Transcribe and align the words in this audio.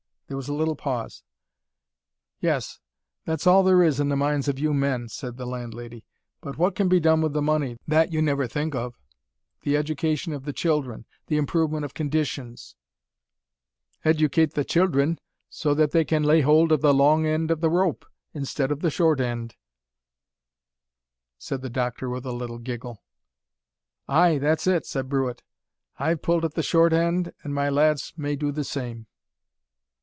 There 0.27 0.37
was 0.37 0.47
a 0.47 0.53
little 0.53 0.77
pause. 0.77 1.23
"Yes, 2.39 2.79
that's 3.25 3.45
all 3.45 3.63
there 3.63 3.83
is 3.83 3.99
in 3.99 4.07
the 4.07 4.15
minds 4.15 4.47
of 4.47 4.59
you 4.59 4.73
men," 4.73 5.09
said 5.09 5.35
the 5.35 5.45
landlady. 5.45 6.05
"But 6.39 6.57
what 6.57 6.73
can 6.73 6.87
be 6.87 7.01
done 7.01 7.21
with 7.21 7.33
the 7.33 7.41
money, 7.41 7.75
that 7.85 8.13
you 8.13 8.21
never 8.21 8.47
think 8.47 8.73
of 8.73 8.97
the 9.63 9.75
education 9.75 10.31
of 10.31 10.45
the 10.45 10.53
children, 10.53 11.05
the 11.27 11.35
improvement 11.35 11.83
of 11.83 11.93
conditions" 11.93 12.77
"Educate 14.05 14.53
the 14.53 14.63
children, 14.63 15.19
so 15.49 15.73
that 15.73 15.91
they 15.91 16.05
can 16.05 16.23
lay 16.23 16.39
hold 16.39 16.71
of 16.71 16.79
the 16.79 16.93
long 16.93 17.25
end 17.25 17.51
of 17.51 17.59
the 17.59 17.69
rope, 17.69 18.05
instead 18.33 18.71
of 18.71 18.79
the 18.79 18.89
short 18.89 19.19
end," 19.19 19.57
said 21.37 21.61
the 21.61 21.69
doctor, 21.69 22.09
with 22.09 22.25
a 22.25 22.31
little 22.31 22.57
giggle. 22.57 23.03
"Ay, 24.07 24.37
that's 24.37 24.65
it," 24.65 24.85
said 24.85 25.09
Brewitt. 25.09 25.43
"I've 25.99 26.21
pulled 26.21 26.45
at 26.45 26.53
th' 26.55 26.63
short 26.63 26.93
end, 26.93 27.33
an' 27.43 27.51
my 27.53 27.69
lads 27.69 28.13
may 28.15 28.37
do 28.37 28.53
th' 28.53 28.65
same." 28.65 29.07